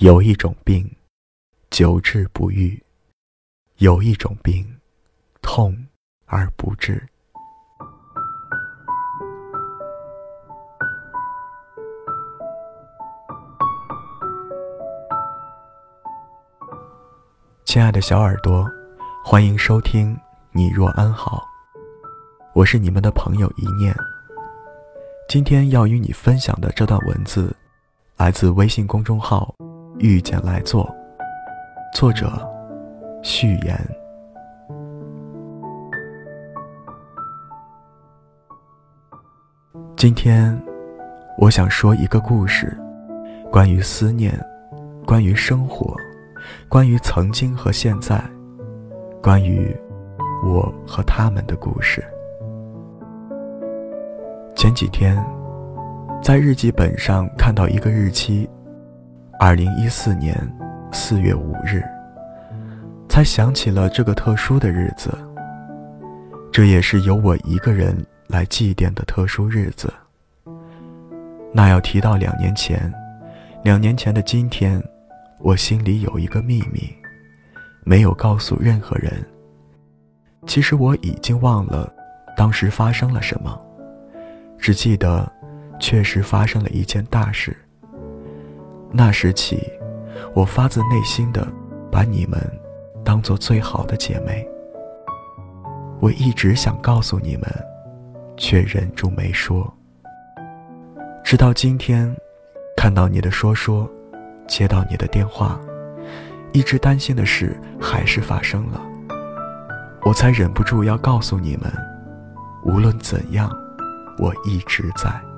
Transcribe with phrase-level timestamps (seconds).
[0.00, 0.90] 有一种病，
[1.68, 2.80] 久治不愈；
[3.76, 4.66] 有一种病，
[5.42, 5.76] 痛
[6.24, 7.06] 而不治。
[17.66, 18.66] 亲爱的小耳朵，
[19.22, 20.16] 欢迎收听
[20.52, 21.46] 《你若安好》，
[22.54, 23.94] 我是你们的朋友一念。
[25.28, 27.54] 今天要与你分享的这段文字，
[28.16, 29.54] 来自微信公众号。
[30.00, 30.90] 遇见来做，
[31.92, 32.26] 作者
[33.22, 33.78] 序言。
[39.96, 40.58] 今天，
[41.36, 42.74] 我想说一个故事，
[43.52, 44.32] 关于思念，
[45.06, 45.94] 关于生活，
[46.66, 48.18] 关于曾经和现在，
[49.22, 49.76] 关于
[50.42, 52.02] 我和他们的故事。
[54.56, 55.22] 前几天，
[56.22, 58.48] 在日记本上看到一个日期。
[59.42, 60.36] 二零一四年
[60.92, 61.82] 四月五日，
[63.08, 65.16] 才想起了这个特殊的日子。
[66.52, 69.90] 这也是由我一个人来祭奠的特殊日子。
[71.54, 72.92] 那要提到两年前，
[73.64, 74.78] 两年前的今天，
[75.38, 76.94] 我心里有一个秘密，
[77.82, 79.10] 没有告诉任何人。
[80.46, 81.90] 其实我已经忘了
[82.36, 83.58] 当时发生了什么，
[84.58, 85.26] 只记得
[85.78, 87.56] 确实发生了一件大事。
[88.92, 89.72] 那时起，
[90.34, 91.46] 我发自内心的
[91.90, 92.40] 把你们
[93.04, 94.46] 当做最好的姐妹。
[96.00, 97.44] 我一直想告诉你们，
[98.36, 99.72] 却忍住没说。
[101.22, 102.12] 直到今天，
[102.76, 103.88] 看到你的说说，
[104.48, 105.60] 接到你的电话，
[106.52, 108.80] 一直担心的事还是发生了，
[110.02, 111.70] 我才忍不住要告诉你们，
[112.64, 113.48] 无论怎样，
[114.18, 115.29] 我一直在。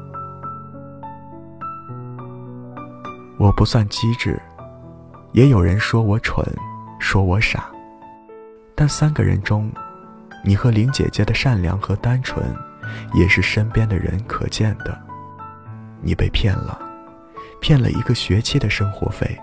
[3.39, 4.41] 我不算机智，
[5.33, 6.45] 也有人说我蠢，
[7.01, 7.71] 说我傻。
[8.75, 9.71] 但三个人中，
[10.45, 12.45] 你和林姐姐的善良和单纯，
[13.15, 14.99] 也是身边的人可见的。
[16.01, 16.81] 你被骗了，
[17.61, 19.39] 骗了一个学期的生活费。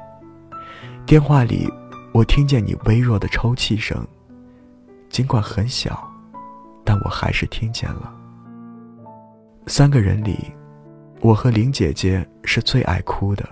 [1.06, 1.72] 电话里，
[2.14, 4.06] 我听见你微弱的抽泣声，
[5.10, 6.08] 尽管很小，
[6.84, 8.14] 但我还是听见了。
[9.68, 10.54] 三个人里，
[11.22, 13.48] 我和林姐姐是最爱哭的。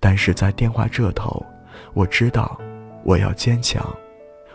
[0.00, 1.44] 但是在电话这头，
[1.92, 2.58] 我知道，
[3.04, 3.86] 我要坚强，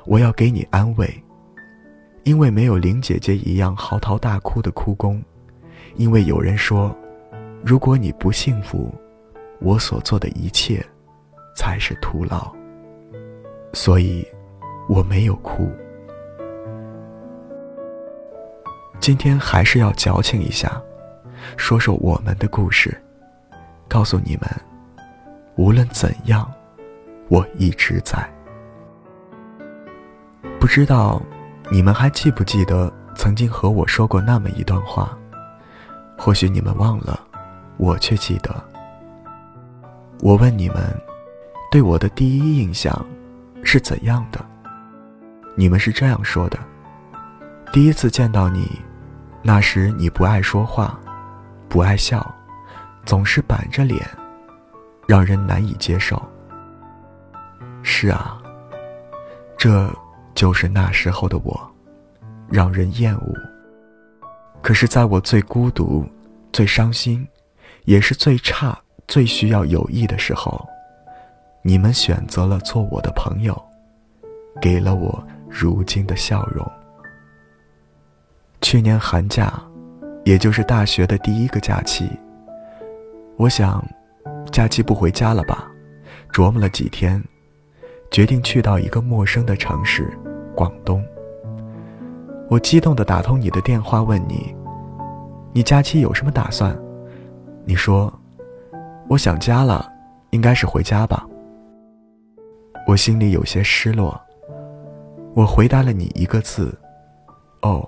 [0.06, 1.08] 我要给你安慰，
[2.24, 5.24] 因为没有林姐姐一样嚎啕大哭的哭功，
[5.96, 6.94] 因为有人说，
[7.64, 8.92] 如果你不幸福，
[9.60, 10.84] 我所做的一切，
[11.56, 12.52] 才是徒劳。
[13.72, 14.26] 所以，
[14.90, 15.72] 我没有哭。
[19.00, 20.82] 今天还是要矫情一下，
[21.56, 23.00] 说说我们的故事，
[23.88, 24.50] 告诉你们。
[25.58, 26.52] 无论怎样，
[27.30, 28.30] 我一直在。
[30.60, 31.22] 不知道
[31.72, 35.18] 你们还记不记得曾经和我说过那么一段话？
[36.18, 37.20] 或许你们忘了，
[37.78, 38.54] 我却记得。
[40.20, 40.78] 我问你们，
[41.72, 43.06] 对我的第一印象
[43.64, 44.44] 是怎样的？
[45.56, 46.60] 你们是这样说的：
[47.72, 48.82] 第一次见到你，
[49.42, 51.00] 那时你不爱说话，
[51.70, 52.30] 不爱笑，
[53.06, 54.06] 总是板着脸。
[55.08, 56.22] 让人难以接受。
[57.84, 58.42] 是啊，
[59.58, 59.94] 这
[60.34, 61.72] 就是那时候的我，
[62.50, 63.34] 让人厌恶。
[64.62, 66.04] 可是，在我最孤独、
[66.52, 67.28] 最伤心，
[67.84, 68.76] 也是最差、
[69.08, 70.68] 最需要友谊的时候，
[71.62, 73.56] 你们选择了做我的朋友，
[74.60, 76.66] 给了我如今的笑容。
[78.62, 79.54] 去年寒假，
[80.24, 82.10] 也就是大学的第一个假期，
[83.38, 83.86] 我想。
[84.56, 85.70] 假期不回家了吧？
[86.32, 87.22] 琢磨了几天，
[88.10, 90.10] 决定去到一个陌生的城市——
[90.56, 91.04] 广东。
[92.50, 94.56] 我激动地打通你的电话，问你
[95.52, 96.74] ：“你假期有什么打算？”
[97.68, 98.10] 你说
[99.12, 99.92] ：“我想家了，
[100.30, 101.28] 应该是回家吧。”
[102.88, 104.18] 我心里有些失落。
[105.34, 106.74] 我回答了你一个字
[107.62, 107.86] ：“哦。”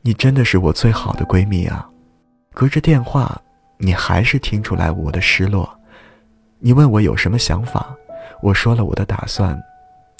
[0.00, 1.90] 你真的是我最好的闺蜜啊！
[2.54, 3.36] 隔着电话。
[3.84, 5.68] 你还是听出来我的失落，
[6.60, 7.92] 你问我有什么想法，
[8.40, 9.60] 我说了我的打算，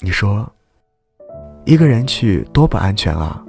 [0.01, 0.51] 你说，
[1.63, 3.41] 一个人去多不安全啊，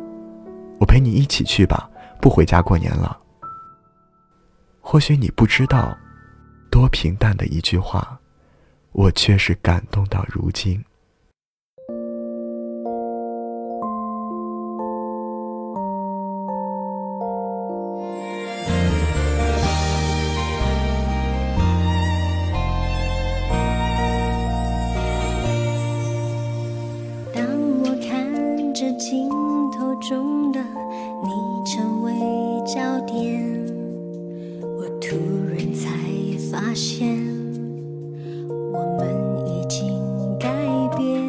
[0.79, 1.91] 我陪你一起去吧，
[2.21, 3.19] 不回家过年了。
[4.81, 5.99] 或许你不知道，
[6.71, 8.17] 多平淡的一句话，
[8.93, 10.81] 我却是感动到如今。
[35.73, 35.89] 才
[36.51, 37.09] 发现
[38.49, 39.07] 我们
[39.47, 39.89] 已经
[40.39, 40.49] 改
[40.97, 41.23] 变。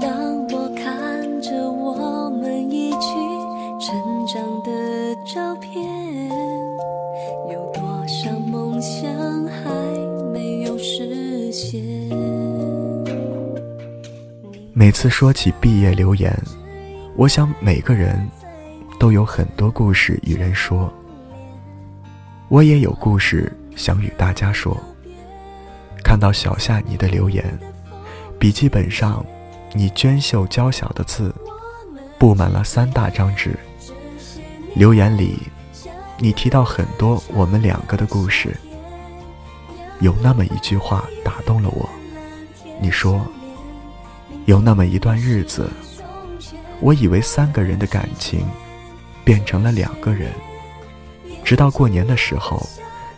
[0.00, 0.10] 当
[0.48, 2.98] 我看着我们一起
[3.80, 6.28] 成长的照片，
[7.50, 9.10] 有多少梦想
[9.46, 9.70] 还
[10.32, 11.80] 没有实现？
[14.72, 16.36] 每次说起毕业留言，
[17.16, 18.28] 我想每个人
[18.98, 20.92] 都有很多故事与人说。
[22.50, 24.76] 我也有故事想与大家说。
[26.02, 27.44] 看到小夏你的留言，
[28.40, 29.24] 笔记本上
[29.72, 31.32] 你娟秀娇小的字
[32.18, 33.56] 布满了三大张纸。
[34.74, 35.38] 留言里，
[36.18, 38.56] 你提到很多我们两个的故事。
[40.00, 41.88] 有那么一句话打动了我，
[42.80, 43.24] 你说，
[44.46, 45.70] 有那么一段日子，
[46.80, 48.44] 我以为三个人的感情
[49.22, 50.32] 变成了两个人。
[51.50, 52.64] 直到过年的时候，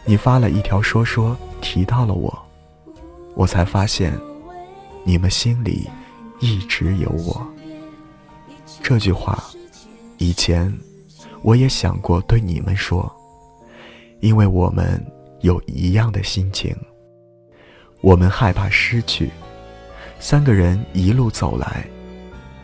[0.07, 2.35] 你发了一条说说，提到了我，
[3.35, 4.19] 我才发现，
[5.05, 5.87] 你们心里
[6.41, 7.47] 一直有我。
[8.83, 9.45] 这句话，
[10.17, 10.73] 以前
[11.43, 13.15] 我也想过对你们说，
[14.21, 14.99] 因为我们
[15.43, 16.75] 有一样的心情，
[18.01, 19.31] 我们害怕失去。
[20.19, 21.87] 三个人一路走来，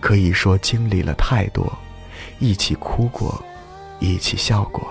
[0.01, 1.71] 可以说经历了太多，
[2.39, 3.39] 一起哭过，
[4.01, 4.83] 一起笑过。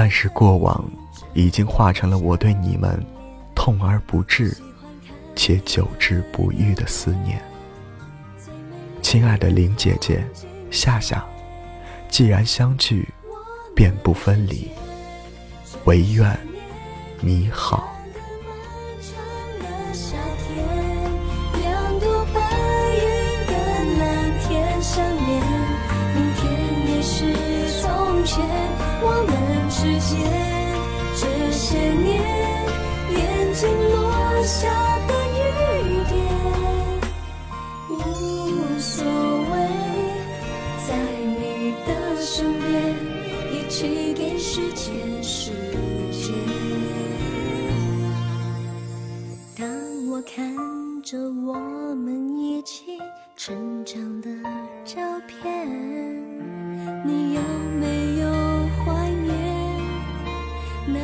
[0.00, 0.88] 但是过往
[1.34, 3.04] 已经化成了我对你们
[3.52, 4.56] 痛而不至
[5.34, 7.42] 且久治不愈的思念。
[9.02, 10.24] 亲爱的林姐姐、
[10.70, 11.26] 夏夏，
[12.08, 13.08] 既然相聚，
[13.74, 14.70] 便不分离。
[15.84, 16.38] 唯愿
[17.20, 17.97] 你好。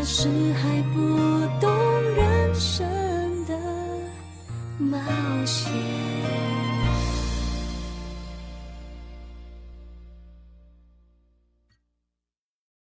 [0.07, 1.01] 是还不
[1.59, 1.71] 懂
[2.15, 2.87] 人生
[3.47, 3.59] 的
[4.79, 4.99] 冒
[5.47, 6.24] 险。